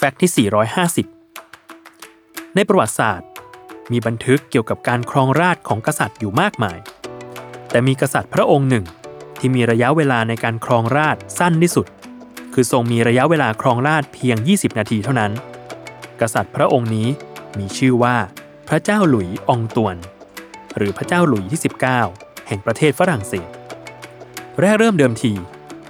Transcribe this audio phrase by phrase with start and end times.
[0.00, 0.48] แฟกต์ที่
[1.08, 3.28] 450 ในประวัติศาสตร์
[3.92, 6.78] มีบันทึกเกี่ยวกับการครองราชของกษัตริย์อยู่มากมาย
[7.70, 8.84] แต่มีกษัตริย์พระองค์หนึ่ง
[9.38, 11.86] ที่มีระยะเวลาในการครองราชสั้นที่สุด
[12.54, 15.32] คือทรงมีระยะเวลาครองราชเพียง 20 นาทีเท่านั้น
[16.20, 17.08] กษัตริย์พระองค์นี้
[17.58, 18.16] มีชื่อว่า
[18.68, 19.96] พระเจ้าหลุยอองตวน
[20.76, 21.60] หรือพระเจ้าหลุยที่
[22.02, 23.48] 19 แห่งประเทศฝรั่งเศส
[24.60, 25.32] แรกเริ่มเดิมที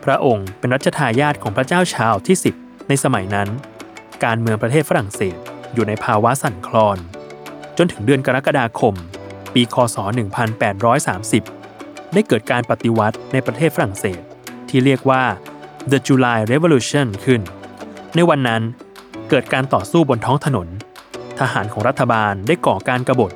[0.05, 3.51] พระองค์เป็นรัชทายาทของพระเจ้าชาร์ลส์ที่ 10 ในสมัยนั้น
[4.25, 5.37] การเมืองประเทศฝรั่งเศส
[5.75, 6.99] อยู่ในภาวะสั่นคลอน
[7.79, 8.95] จนถึงเดือนกรกฎาคม
[9.55, 9.97] ปีคศ
[11.25, 14.21] 1830 ได้เกิดการปฏิวัติในประเทศฝรั่งเศส
[14.69, 15.23] ที่เรียกว่า
[15.91, 17.41] The July Revolution ขึ้น
[18.15, 18.63] ในวันนั้น
[19.31, 20.69] เกิดการต่อสู้บนท้องถนน
[21.41, 23.33] ทหารของรัฐบาลได้ก่อการกรบฏ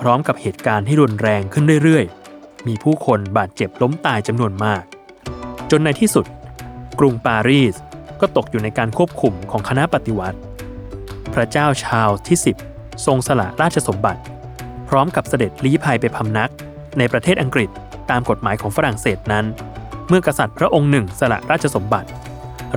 [0.00, 4.82] พร้อมกับเหตุการณ์ที่รุนแรงขึ้นเรื่อยๆ มีผู้คนบาดเจ็บล้มตายจำนวนมาก
[5.70, 6.26] จนในที่สุด
[6.98, 7.74] กรุงปารีส
[8.20, 10.38] ก็ตกอยู่ในการควบคุมของคณะปฏิวัติ
[11.34, 12.38] พระเจ้าชาร์ลที่
[12.70, 14.20] 10 ทรงสละราชสมบัติ
[14.88, 16.50] พร้อมกับเสด็จลี้ภัยไปพำนัก
[16.98, 17.70] ในประเทศอังกฤษ
[18.10, 19.46] ตามกฎหมายของฝรั่งเศสนั้น
[20.08, 22.08] เมื่อกษัตริย์พระองค์หนึ่งสละราชสมบัติ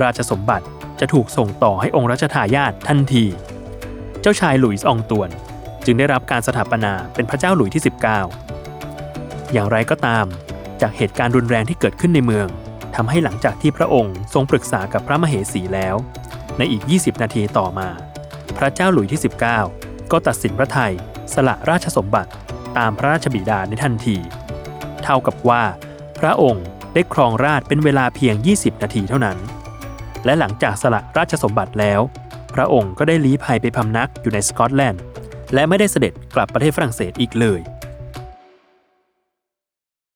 [0.03, 0.65] ราชสมบัติ
[0.99, 3.25] จะถูกส่งต่อให้องค์รัชทายาททันที
[4.21, 5.29] เจ้าชายหลุยส์องตวน
[5.85, 7.83] จึงได้รับการสถาปนาเป็นพระเจ้าหลุยส์ที่
[8.67, 10.25] 19 อย่างไรก็ตาม
[10.81, 12.47] จากเหตุการณ์รุนแรงที่เกิดขึ้นในเมือง
[12.95, 15.95] ทำให้หลังจากที่พระองค์ทรงปรึกษากับพระมเหสีแล้ว
[16.57, 17.89] ในอีก 20 นาทีต่อมา
[18.57, 19.21] พระเจ้าหลุยที่
[19.65, 20.93] 19 ก็ตัดสินพระไทย
[21.33, 22.31] สละราชสมบัติ
[22.77, 24.17] ตามพระราชบิดาในทันที
[25.03, 25.63] เท่ากับว่า
[26.19, 29.37] พระองค์ได้ครองราชเป็นเวลาเพียง 20 นาทีเท่านั้น
[30.25, 32.01] และหลังจากสละราชสมบัติแล้ว
[32.55, 35.01] พระองค์ก็ได้ลี้ภัยไปพำนักอยู่ในสกอตแลนด์
[35.53, 37.59] และไม่ได้เสด็จกลับประเทศฝรั่งเศสอีกเลย